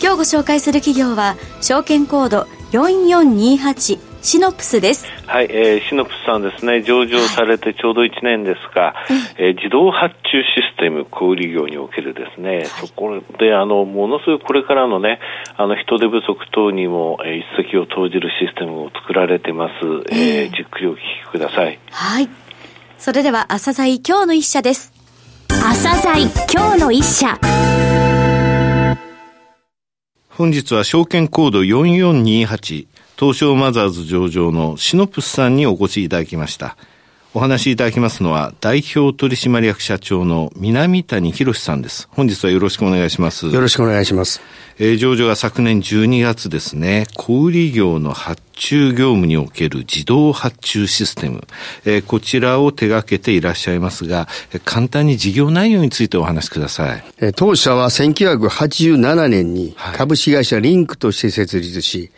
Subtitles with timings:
[0.00, 5.06] 今日ご紹介する企業は証券コード4428シノプスです。
[5.26, 15.20] はい、えー、シノプスさんですね、上場されてちょうど1年ですが、はい、えー、自動発注システム小売業におけるですね、はい、そこで、あの、ものすごいこれからのね、
[15.56, 19.72] あの、人手不足等にも、えー、一石を投じるシステムを作られてます。
[20.10, 21.78] えー、じっくりお聞きください。
[21.90, 22.28] はい。
[22.98, 24.92] それでは、朝鮮今日の一社です。
[25.48, 27.38] 朝鮮今日の一社。
[30.38, 32.86] 本日は証券コード4428
[33.18, 36.76] 東証マザーズ上場のシノプスさんにお越しいただきました。
[37.34, 42.08] お話しいただきますのは、代表取締役社長の南谷博さんです。
[42.10, 43.48] 本日はよろしくお願いします。
[43.48, 44.40] よろしくお願いします。
[44.78, 51.46] えー、上場が昨年12月ですね、小売業の発注業務における自動発注システム、
[51.84, 54.26] えー、こちらを手掛けていらっしゃいますが、
[54.64, 57.04] 簡単に事業内容についてお話しください。
[57.18, 62.10] えー、当社は1987年に株式会社リンクとして設立し、はい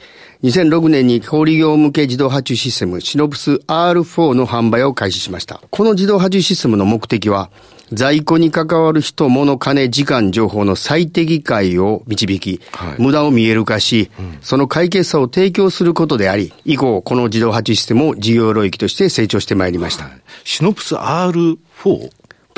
[0.43, 5.61] 2006年に小売業向け自動発注システムシノプス R4 の販売を開始しました。
[5.71, 7.51] この自動発注システムの目的は、
[7.93, 20.05] 在庫に関わる人、物、金、時間、情報の最適解を導き、はい、無駄を見える化し、うん、その解決策を提供することであり、以降、この自動発注システムを事業領域として成長してまいりました。
[20.05, 20.13] はい、
[20.45, 21.59] シノプス R4?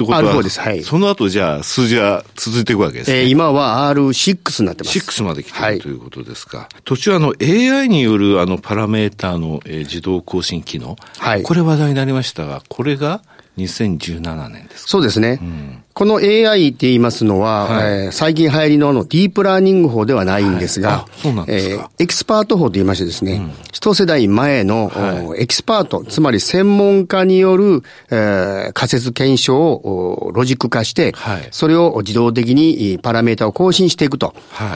[0.04, 0.60] ってことは、です。
[0.60, 0.82] はい。
[0.82, 3.20] その後じゃあ数字は続いていくわけですね。
[3.20, 4.98] えー、今は R6 になってます。
[4.98, 6.68] 6まで来てる、はい、ということですか。
[6.84, 10.96] 途中あの AI によるあのパラメーターの、えー、自動更新機能。
[11.18, 11.42] はい。
[11.42, 13.22] これ話題になりましたが、これが
[13.58, 15.38] 2017年ですそうですね。
[15.42, 34.34] うん、この AI って言いますのは、はい、えー、最近流行りのあのディープラーニング法ではないんですが、はい、そうなんですか、えー、エキスパート法と言いましてですね、うん、一世代前の、はい、エキスパート、つまり専門家による、えー、仮説検証をロジック化して、はい、それを自動的にパラメータを更新していくと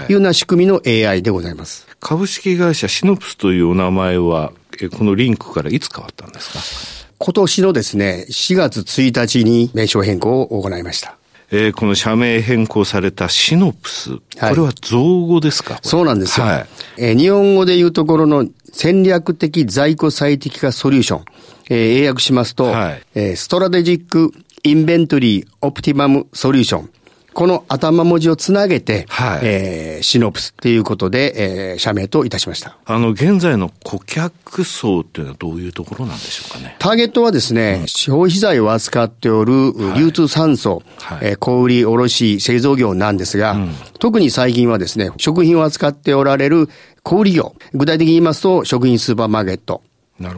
[0.09, 0.11] い。
[0.11, 1.87] うような仕組みの AI でございます。
[2.01, 4.53] 株式会社シノプスというお名前は、
[4.97, 6.53] このリンクからいつ変わったんです
[6.93, 6.96] か？
[7.19, 11.17] 今年のですね、4月1日に名称変更を行いました。
[11.51, 15.79] えー、この社名変更されたシノプス、はい、これは造語ですか？
[15.83, 16.47] そうなんですよ。
[16.47, 16.67] はい、
[16.99, 21.25] えー、日本語で言うところの戦略的在庫最適化ソリューション、
[21.71, 24.33] えー、英訳しますと、はい、えー、ストラテジック
[24.65, 26.91] インベントリーオプティマムソリューション。
[27.37, 32.79] この頭文字をつなげて、はい、えー、シノプスっていうことで、えー、社名といたしました。
[32.87, 36.77] あの、現在の顧客層っていうのはどういうところなんでしょうかね。
[36.79, 46.71] ターゲットはですね、うん、消費財を扱っておる流通産層、はい、えー、小売卸製造業なんですが、うん、特に最近はですね、食品を扱っておられる
[47.03, 49.83] 小売業、具体的に言いますと、食品スーパーマーケット、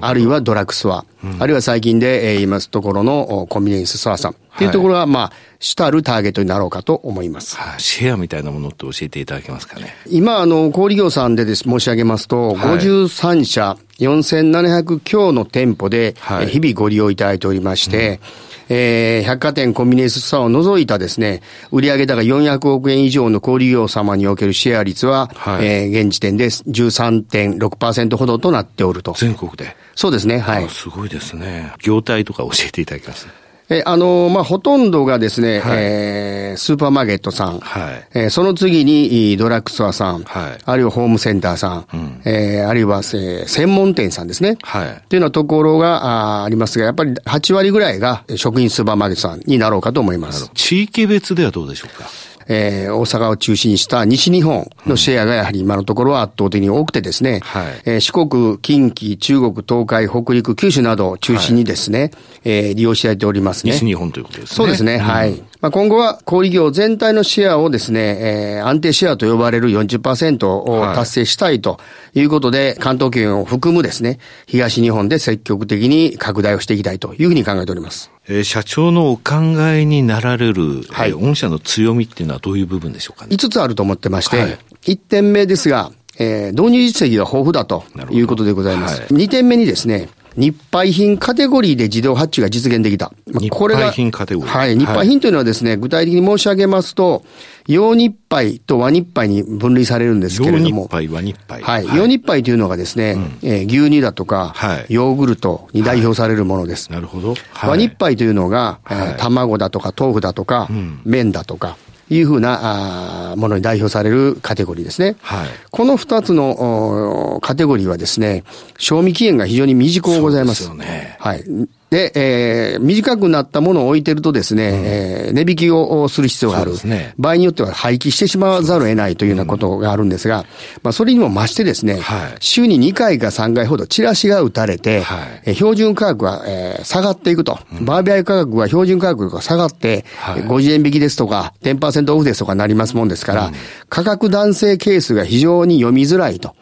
[0.01, 7.57] あるいはドラッグストア、うん、あるいは最近で、えー、言いますところのコンビニエンスストアさんっていうところが、まあ、主たるターゲットになろうかと思います。
[7.57, 9.95] はあ、シェアみたいなものって教えていただけますかね。
[10.09, 21.43] 今、あの、小売業さんでです、申し上げますと、はい、53社、4700強の店舗で、はい、日々ご利用いただいておりまして、うんえー、百貨店コンビニエンスストアを除いたですね、
[21.73, 29.13] 売上高400億円以上の小売業様におけるシェア率は、はい、えー、現時点で13.6%ほどとなっておると。
[29.13, 30.69] 全国でそうですね、はい。
[30.69, 31.73] すごいですね。
[31.83, 33.27] 業態とか教えていただきます？
[33.71, 44.57] え、あの、まあ、ほとんどがですね、はい、えー、スーパーマーケットさん、はい、えー、その次にドラッグストアさん、はい、あるいはホームセンターさん、うん、えー、あるいは、えー、専門店さんですね。
[44.63, 45.03] はい。
[45.09, 50.51] というようなところがあありますが、やっぱり8割ぐらいが食品スーパーマーケットさんになろうかと思います。
[50.55, 52.09] 地域別ではどうでしょうか？
[52.49, 62.11] えー、大阪を中心にした西日本のシェアがやはり今のところは圧倒的に多くてですね、はい、えー、四国、近畿、中国、東海、北陸、九州などを中心にですね、はい、
[62.45, 63.73] えー、利用していただいておりますね。
[63.73, 64.57] 西日本ということですね。
[64.57, 65.43] そうですね、はい。
[65.61, 71.81] まあ、今後は小売業全体のシェアをですね、えー、安定シェアと呼ばれる40%を達成したいと
[72.15, 78.13] いうことで、はい、関東圏を含むですね、東日本で積極的に拡大をしていきたいというふうに考えております。
[78.29, 79.35] えー、社長のお考
[79.73, 85.91] えになられる、はい、御社の強みっていうのはどういう部分でしょうかね？5つあると思ってまして、はい、1点目ですが、
[86.21, 89.01] えー、導入実績が豊富だということでございます。
[89.01, 93.13] はい、2点目にですね、日配品カテゴリーで自動発注が実現できた。
[93.27, 94.59] まあ、これが、日配品カテゴリー。
[94.59, 94.79] はい。
[94.79, 97.25] 日配品というのはですね、具体的に申し上げますと、
[97.67, 100.83] 洋日配と和日配に分類されるんですけれども。
[100.83, 101.63] 洋日配、和日配。
[101.63, 101.97] はい。
[101.97, 106.89] 洋日配というのがですね、うん、えー、牛乳だとか、はい、ヨーグルトに代表されるものです。
[106.89, 107.35] はい、なるほど。
[107.53, 111.77] はい、和日配というのが、はい、えー、卵だとか豆腐だとか、うん、麺だとか、
[112.11, 115.17] いうふうなあものに代表されるカテゴリーですね。
[115.21, 118.45] はい、この二つのカテゴリーはですね、
[118.79, 120.65] 賞味期限が非常に短くございます。
[120.65, 121.17] そうですよね。
[121.21, 121.45] はい。
[121.91, 126.69] で、えー、短くなったものを置いてるとですね、うん、えー、値引きをする必要がある。
[126.85, 130.45] ね、場合によっては廃棄してしまわざるを得ないというようなことがあるんですが、
[130.83, 137.59] まあ、それにも増してですね、はい、週に2回か3回ほどチラシが打たれて、はい、え標準価格は、えー、下がっていくと。
[137.79, 143.55] うん、バーベア価格は標準価格が下がって、はい、50円引きですとか、10%オフですとかなりますもんですから、うん、
[143.89, 146.55] 価格男性ケースが非常に読みづらいと。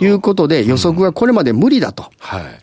[0.00, 2.10] いうことで、予測がこれまで無理だと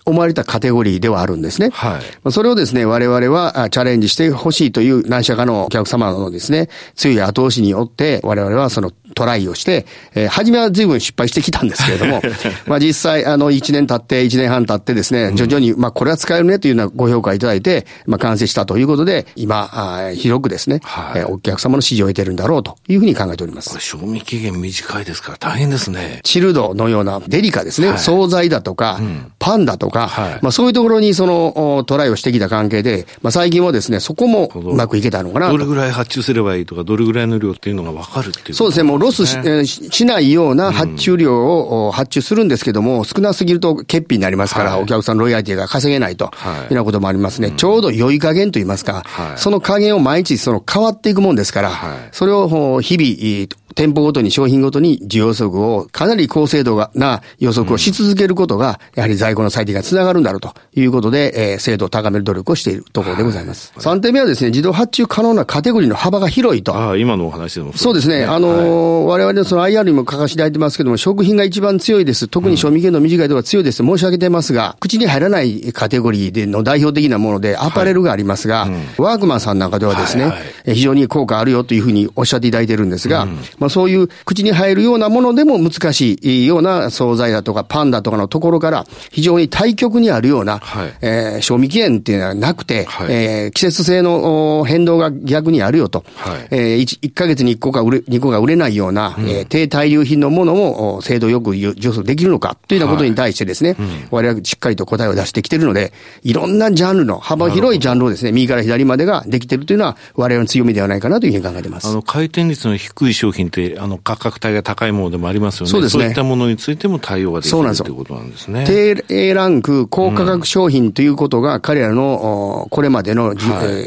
[0.06, 1.70] 思われたカテゴリーではあるんですね。
[1.72, 1.99] はい
[2.32, 9.86] それをですね、我々はチャレンジしてほしいという何社かのお客様のですね、強い後押しによって、我々はそのトライをして、
[10.16, 12.22] えー、初めは随分失敗してきたんですけれども、
[12.68, 23.70] まあ実際、あの、1年経って、1年半経ってですね、徐々に、まあこれは使えるねというようなご評価いただいて、まあ完成したということで、今、あ広くですね、はい、えー、お客様の支持を得てるんだろうというふうに考えております。
[23.72, 26.22] これ賞味期限短いですから大変ですね。
[26.24, 47.50] チルドのようなデリカですね、はい、惣菜だとか、うん、パンだとか、はい、まあそういうところにそのトライをしてきた関係で、まあ最近はですね、そこもうまくいけたのかなどれぐらい発注すればいいとか、どれぐらいの量っていうのが分かるっていう、ね、そうですね、もうロスし,、えー、しないような発注量を発注するんですけども、少なすぎると欠品になりますから、はい、お客さんのロイヤリティが稼げないと、はい、いうようなこともありますね。
[47.50, 51.72] うん、ちょうど良い加減と言いますか、はい、その加減を毎日その変わっていくもんですから、
[52.12, 63.72] それを日々、店舗ごとに商品ごとに需要測をかなり高精度な予測をし続けることが、やはり在庫の最適がつながるんだろうということで、えー、精度を高める努力をしているところでございます。
[63.76, 66.76] はい、3点目はですね、自動発注可能なカテゴリーの幅が広いと。
[66.76, 68.26] ああ、今のお話でもそうですね。
[68.26, 72.28] あのーはい、我々のその IR にも書かせていただいてますけども、食品が一番強いです。
[72.28, 73.84] 特に賞味期限の短いところが強いです。
[73.84, 105.94] 申し上げてますが、口に入らないカテゴリーでの代表的なもので、アパレルがありますが、はいうん、ワークマンさんなんかではですね、はいはい、非常に効果あるよというふうにおっしゃっていただいてるんですが、うん、まあそういう口に入るようなものでも難しいような惣菜だとかパンだとかのところから、非常に対極にあるような、はい、えー、賞味期限っていうのはなくて、はい、えー、季節性の変動が逆にあるよと、はい、えー、1, 1ヶ月に1個か売れ、2個が売れないような、うん、えー、低対流品のものも精度よく上手できるのかというようなことに対してですね、はいうん、我々はしっかりと答えを出してきているので、
[106.24, 111.88] いろんなジャンルの幅広いジャンルをですね、右から左までができているというのは我々の強みではないかなというふうに考えています。
[111.88, 115.72] あの、回転率の低い商品って、あの、価格帯が高いものでもありますよね。
[115.72, 116.04] そうですね。
[116.04, 118.66] そういったものについても対応ができるということなんですね。
[118.66, 123.40] 低 A ランク、高価格商品ということが彼らの、これまでの、はい、え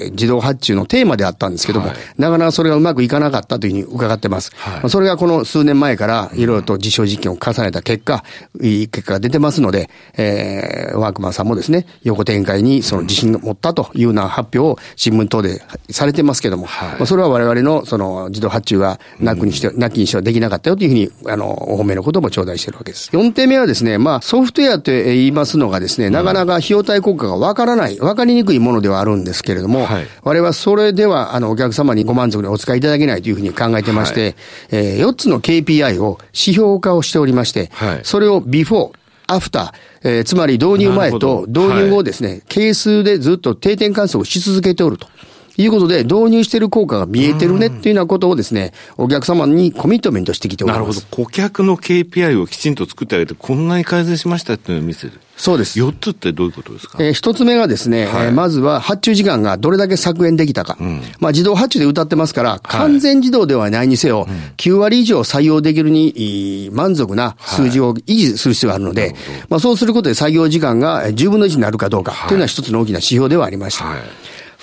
[0.08, 4.52] ー、自動発注のテーマであったんですけども、はい、なかなかそれがうまくいかなかったというふうに伺ってます。
[4.56, 8.22] はい、それがこの数年前からいろいろと実証実験を重ねた結果、
[8.60, 23.08] いい結果が出てますので、えー、ワークマンさんもですね、横展開にその自信を持ったというような発表を新聞等でされてますけども、はい、まあ、それは我々のその自動発注がなくにして、なきにしてはできなかったよというふうに、あの、お褒めのことも頂戴しているわけです。
[23.12, 34.34] 4点目はですね、まあ、ソフトウェアと言いますのがですね、なかなか費用対効果がわからない、わかりにくいものではあるんですけれども、はい、我々はそれでは、あの、お客様にご満足にお使いいただけないというふうに考えてまして、はい、
[34.72, 38.96] えー、4つの KPI を指標化をしておりまして、はい、それをビフォー、
[39.29, 45.06] アフター、えー、つまり導入前と導入後ですね、はい、係数でずっと定点観測をし続けておると。
[45.56, 50.80] いうことで、導入している効果が見えてるねっていうようなことをですね、お客様にコミットメントしてきております。
[50.80, 51.24] なるほど。
[51.24, 55.12] 顧客の KPI をきちんと作ってあげて、こんなに改善しましたっていうのを見せる。
[55.36, 55.80] そうです。
[55.80, 56.98] 4つってどういうことですか？
[57.00, 60.76] えー、1つ目がですね、はい、えー、まずは発注時間がどれだけ削減できたか。
[60.78, 64.28] うん、まあ自動発注で謳ってますから、完全自動ではないにせよ、はい、
[64.58, 69.14] 9割以上採用できるに満足な数字を維持する必要があるので、はい、
[69.48, 73.84] まあそうすることで作業時間が10分の1になるかどうかというのは一つの大きな指標ではありました。
[73.84, 74.00] はい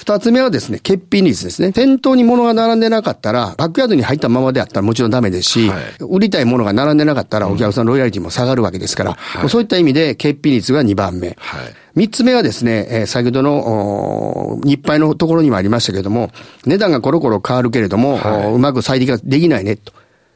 [0.10, 1.72] 二つ目はですね、欠品率ですね。
[1.72, 11.38] 店頭に物が並んでなかったら、バックヤードに入ったままであったらもちろんダメですし、はい、売りたいものが並んでなかったらお客さんのロイヤリティも下がるわけですから、はい、そういった意味で欠品率が2番目。
[11.38, 16.32] はい三つ目はですね、えー、先ほどの、日配のところにもありましたけれども、
[16.66, 19.92] 値段がコロコロ変わるけれども、はい、うまく最適化できないね、と。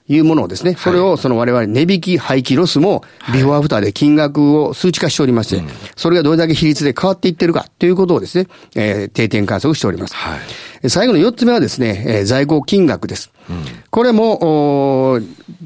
[0.07, 5.63] いうものをですね、それをその我々値引き、廃棄ロスも、ビフォーアフターで金額を数値化しておりまして、
[5.95, 10.15] それがどれだけ比率で変わっていってるかということをですね、えー、定点観測しております。
[10.15, 10.36] は
[10.83, 13.31] い、最後の四つ目はですね、えー、在庫金額です。
[13.50, 15.20] うん、これも、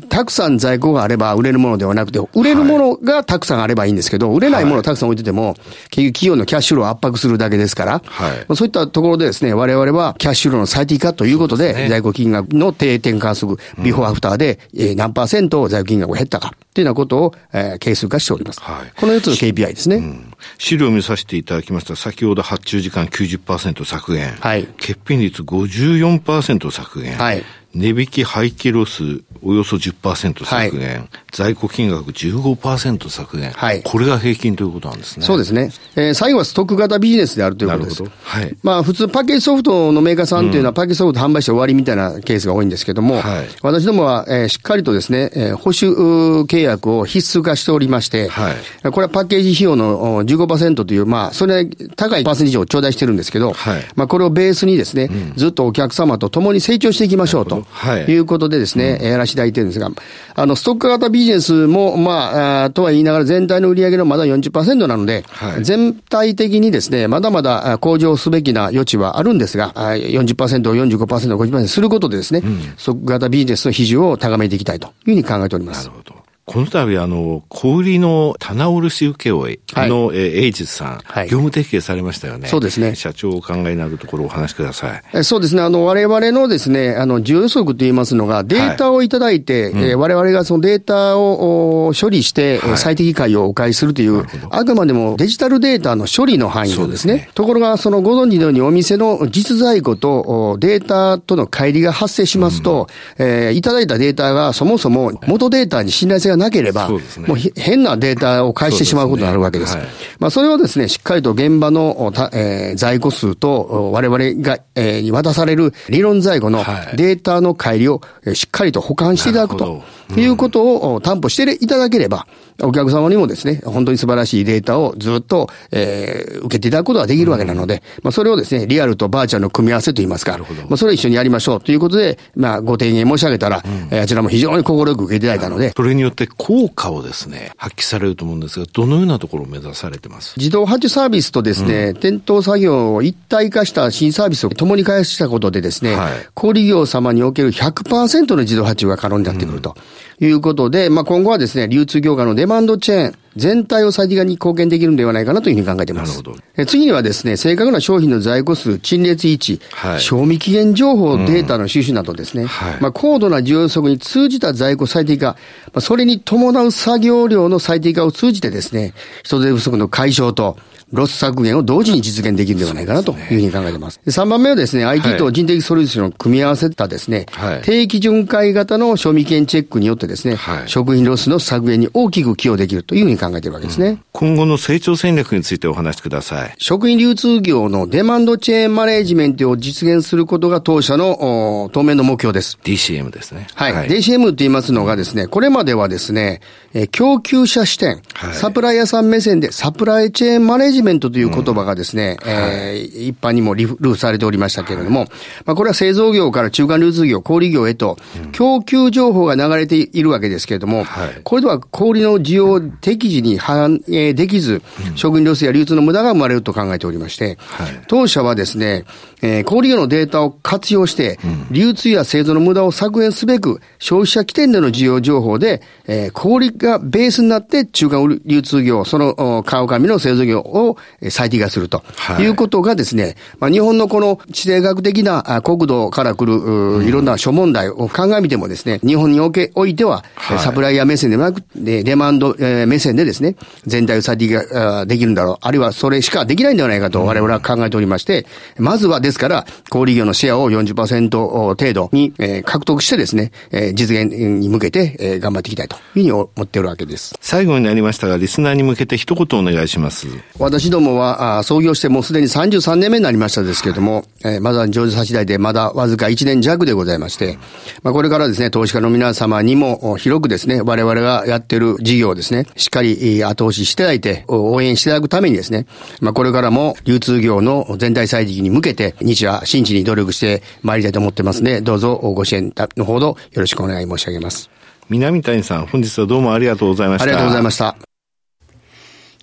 [0.09, 5.55] たくさん在庫があれば売れるものではなくて、売れるものがたくさんあればいいんですけど、売れないものをたくさん置いてても、
[5.89, 18.61] 結局企業のキャッシュフローを圧迫するだけですから、はい、そういったところでですね、我々はキャッシュフローの最適化ということで、でね、在庫金額の定点観測、ビフォーアフターで、え何パーセント在庫金額が減ったか、というようなことを、えー、計数化しております。
[18.61, 20.33] はい、この4つの KPI ですね、うん。
[20.57, 24.33] 資料を見させていただきました先ほど発注時間90%削減。
[24.39, 24.65] はい。
[24.65, 27.17] 欠品率54%削減。
[27.17, 27.43] はい。
[27.73, 35.25] 値引き廃棄ロスおよそ10%削減、はい、在庫金額15%削減、はい、これが平均ということなんですね。
[35.25, 35.71] そうですね。
[35.95, 38.03] えー、最後はストック型ビジネスであるということです。
[38.03, 38.55] はい。
[38.63, 57.56] まあ普通パッケージソフトのメーカーさんというのは、パッケージソフト販売して終わりみたいなケースが多いんですけども、はい、私どもは、えー、しっかりとですね、えー、保守契約を必須化しておりまして、はい、これはパッケージ費用の15%という、まあそれ高いパーセンテージを頂戴してるんですけど、はい、まあこれをベースにですね、うん、ずっとお客様と共に成長していきましょうと。
[57.69, 59.89] はい、いうことでですね、うん、やらせていただいてるんですが、
[60.35, 75.87] あの、ストック型ビジネスも、まあ、あとは言いながら全体の売り上げのまだ40%なので、はい、全体的にですね、まだまだ向上すべきな余地はあるんですが、40%、45%、50%することでですね、うん、ストック型ビジネスの比重を高めていきたいというふうに考えております。
[75.87, 76.26] なるほど。
[76.47, 82.47] この度、あの、小売りの棚卸請負の、はい、えー、エイジさん、はい、業務提携されましたよね。
[82.47, 82.95] そうですね。
[82.95, 85.25] 社長お考えになるところをお話しください。
[85.25, 85.61] そうですね。
[85.61, 97.13] あの、我々のですね、あの、需要予測と言いますのが、データをいただいて、はいうん、えー、我々がそのデータを処理して、はい、最適解をお返しするという、あくまでもデジタルデータの処理の範囲なんですね。
[97.17, 102.87] すねところが、そのご存知のようにお店の実在庫とデータとの乖離が発生しますと、
[103.17, 109.67] うん、えー、いただいたデータがそもそも元データに信頼性がなければ、そうですもう変なデータを返してしまうことになるわけです。
[109.67, 116.63] ですねはい、まあ、それをですね、しっかりと現場の、えー、在庫数と我々が、えー、に渡される理論在庫の
[116.95, 118.01] データの乖離を
[118.33, 119.83] しっかりと保管していただくと。
[120.15, 122.27] いうことを担保していただければ、
[122.63, 135.71] お客様にもですね、本当に素晴らしいデータをずっと、えー、受けていただくことができるわけなので、まあ、それをですね、リアルとバーチャルの組み合わせといいますか、まあ、それを一緒にやりましょうということで、まあ、ご提言申し上げたら、うん、あちらも非常に心よく受けていただいたので。
[135.75, 140.33] それによって効果をですね、発揮されると思うんですが、どのようなところを目指されてます？
[140.37, 149.75] 自動発注サービスとですね、うん、店頭作業を一体化した新サービスを共に開発したことでですね、はい、小売業様における100%の自動発注が可能になってくると。
[150.19, 156.17] いうことで、まあ、今後はですね、流通業界のデマンドチェーン、全体を最適化に貢献できるんではないかなというふうに考えています。
[156.17, 156.65] なるほど。
[156.65, 162.47] 次にはですね、正確な商品の在庫数、陳列位置、はい、賞味期限情報、データの収集などですね、うん。
[162.47, 170.57] はい、まあ、高度な需要予測に通じた在庫最適化、まあ、それに伴う作業量の最適化を通じてですね、人手不足の解消と、
[170.93, 173.99] ロス削減を同時に実現できるんではないかなというふうに考えています。
[174.05, 184.03] 3番目はですね、IT と人的ソリューションを組み合わせたですね、はい、定期巡回型の賞味期限チェックによってですね、はい、食品ロスの削減に大きく寄与できるというふうに考えているわけですね、うん。
[184.13, 186.55] 今後の成長戦略についてお話しください。
[186.57, 192.57] 食品流通業のデマンドチェーンマネジメントを実現することが当社の当面の目標です。
[192.63, 193.47] DCM ですね。
[193.55, 193.73] はい。
[193.73, 196.39] はい、DCM と言いますのがですね、これまではですね、
[196.73, 205.09] え供給者視点、はい、サプライヤーさん目線でサプライチェーンマネジメントという言葉葉がですね、うん、えー、一般にもリルーされておりましたけれども、はい、
[205.45, 207.97] まあ、これは製造業から中間流通業、小売業へと、
[208.31, 214.61] 供給情報が流れているわけですけれども、はい、これでは小売の需要を適時に反映できず、
[214.95, 218.85] 食品ロスや流通の無駄が生まれると考えておりまして、はい、当社はですね、
[219.21, 221.17] えー、小売業のデータを活用して、
[221.49, 230.77] 流通や製造の無駄を削減すべく、消費者起点での需要情報で、えー、小売がベースになって中間流通業、その川上の製造業を
[231.09, 231.83] 最適化すると
[232.19, 232.27] い。
[232.27, 243.35] うことがですね、はい、まあ、日本のこの地政学的な国土から来る、いろんな諸問題を鑑みてもですね、日本におけおいては、はい、サプライヤー目線ではなく、デマンド目線でですね、
[243.65, 245.37] 全体を最適化できるんだろう。
[245.41, 248.25] あるいはそれしかできないんではないかと我々は考えておりまして、
[248.57, 257.15] まずはですから、小売業のシェアを40%程度に、えー、獲得してですね、えー、実現に向けて、えー、頑張っていきたいというふうに思っておるわけです。
[257.21, 260.07] 最後になりましたが、リスナーに向けて一言お願いします。
[260.39, 267.37] 私どもは、あ創業してもうすでに33年目になりましたですけれども、はい、えー、まだ上手差し代でまだわずか1年弱でございまして、
[267.83, 272.86] まあ、これからですね、投資家の皆様にも広くですね、我々がやってる事業をですね、しっかり
[273.23, 275.65] 後押ししていただいて、応援していただくためにですね、
[276.01, 284.49] まあ、これからも流通業の全体再適に向けて、日夜真摯に努力してまいりたいと思ってますので、どうぞご支援のほどよろしくお願い申し上げます。
[284.89, 287.03] 南谷さん、本日はどうもありがとうございました。
[287.03, 287.75] ありがとうございました。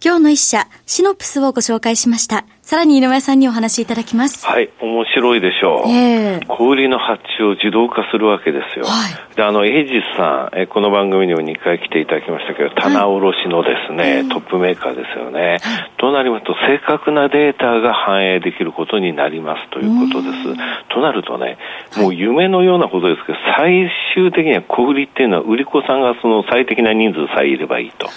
[0.04, 2.44] 今日の一社、シノプスをご紹介しました。
[2.60, 4.44] さらに井上さんにお話しいただきます。
[4.46, 5.88] はい、面白いでしょう。
[5.88, 8.84] えー、小売りの発注を自動化するわけですよ。
[8.84, 15.58] はい、で、あの、エイジスさん、えこの番組にも2回来ていただきましたけど、棚卸のですね、はい、トップメーカーですよね。
[15.98, 20.94] となりますと、正確なデータが反映できることになりますということです。
[20.94, 21.58] となるとね、
[21.96, 28.08] もう夢のようなことですけど、最終的には小売りっていうのは、売り子さんがその最適な人数さえいればいいと。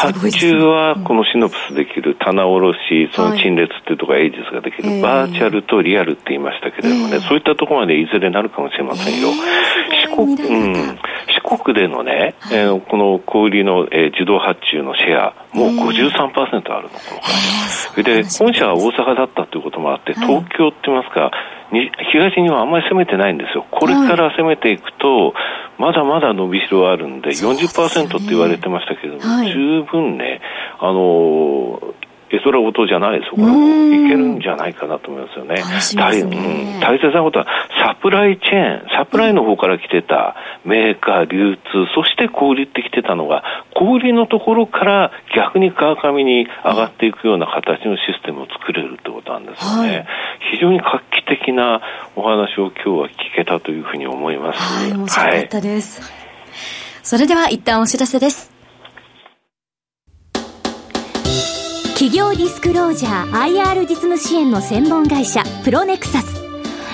[0.00, 9.28] 発注はこのシノプスできる棚卸その陳列っていうところエイジスができる、はい、バーチャルとリアルって言いましたけれどもね、えー、そういったところまでいずれなるかもしれませんよ。
[9.28, 9.34] えー、
[10.08, 10.98] 四国、うん、
[11.44, 17.30] 四国でのね、はい、えー、この小売りの、えー、自動発注のシェア、もう53%あるの、この会
[17.94, 18.02] 社。
[18.02, 21.30] で、本社は大阪だったということもあって、東京って言いますか、
[22.12, 23.64] 東にはあんまり攻めてないんですよ。
[23.70, 25.34] これから攻めていくと、
[25.78, 30.40] まだまだ伸びしろあるんで、40%って言われてましたけれども、はい、十分ね、
[30.78, 31.80] あの
[32.30, 33.32] 絵空事じゃないですよ。
[33.36, 35.56] これもいけるんじゃないかなと思いますよね。
[35.96, 37.46] 大、うん、大切なことは、
[37.79, 41.62] サプライチェーン、サプライの方から来てたメーカー、流通、
[41.94, 49.88] そして小売ってきてたのが、小売のところから逆に川上に上がっていくような形のシステムを作れるってことなんですよね。
[49.88, 50.06] はい、
[50.52, 51.82] 非常に画期的な
[52.16, 54.58] お話を今日は聞けたというふうに思います。
[54.58, 56.00] はい、面白かったです。
[56.00, 56.10] はい、
[57.02, 58.50] それでは一旦お知らせです。
[61.94, 66.39] 企業ディスクロージャー IR 実務支援の専門会社プロネクサス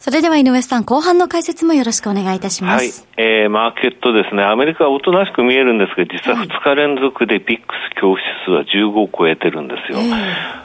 [0.00, 3.06] それでは井上さん、後半の解説もよろしくお願いいたします。
[3.18, 3.24] はい。
[3.42, 4.42] えー、マーケットですね。
[4.42, 9.98] アメリカはおとなしく見えるんですが、実は2日連続で VIXス恐怖指数は15を超えてるんですよ。
[9.98, 10.10] え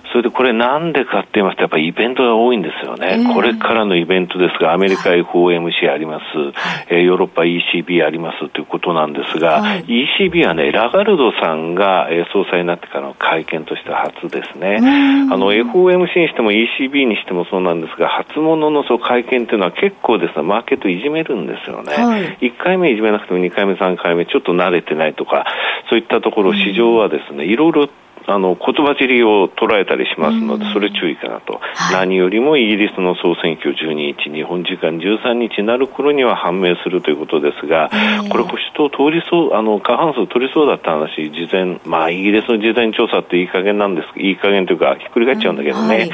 [0.02, 3.18] ーそれでこれなんでかって言いますと、やっぱりイベントが多いんですよね。
[3.20, 14.78] えー、これからのイベントですが、アメリカ FOMC あります、はい、えー、ヨーロッパ ECB ありますということなんですが、はい、ECB はね、ラガルドさんが、えー、総裁になってからの会見としては初ですね。
[14.80, 21.94] あの、FOMC にしても ECB にしてもそうなんですが、初物のそう会見っていうのは結構ですね、マーケットいじめるんですよね。
[21.94, 25.46] はい、1回目いじめなくても2回目、3回目ちょっと慣れてないとか、
[25.90, 27.90] そういったところ市場はですね、いろいろ
[28.28, 37.90] あの言葉尻を捉えたりしますので、それ注意かなと、はい、何よりもイギリスの総選挙12日、日本時間13日になる頃には判明するということですが、
[38.30, 45.96] これ、保守党通りそう、あの過半数取りそうだった話、事前、まあ、イギリスの事前調査っていい加減なんです、いい加減というか、ひっくり返っちゃうんだけどね。
[45.96, 46.10] はい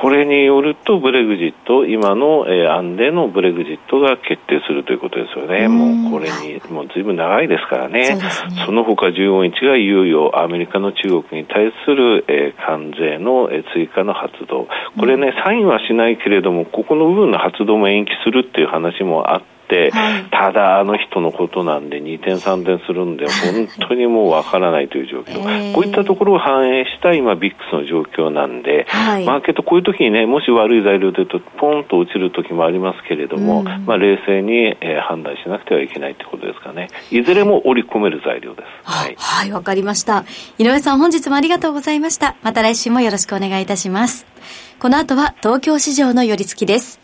[0.00, 5.68] これによるとブレグジット、今の、えー、案でのブレグジットが決定するということですよね。
[5.68, 8.18] もうこれに、もうずいぶん長いですからね。
[8.66, 14.68] そ、ね、の他15日がいよいよアメリカの中国に対する、えー、関税の、えー、追加の発動。
[14.98, 19.53] これね、サインはしないけれども、ここの部分の発動も延期するっていう話もあって、、
[19.90, 36.88] はい、ただあの人のことなんで2点3点するんで本当にもうわからないという状況、えー、こういったところを反映した今ビックスの状況なんで、はい、マーケットこういう時にねもし悪い材料でとポンと落ちる時もありますけれども、うん、まあ、冷静に、えー、判断しなくてはいけないということですかね。
[37.10, 38.68] いずれも織り込める材料です。
[38.82, 39.16] はい。
[39.18, 40.24] はいわ、かりました。
[40.58, 42.36] 井上さん本日もありがとうございました。
[42.42, 44.26] また来週もよろしくお願いいたします。
[44.78, 47.03] この後は東京市場の寄り付きです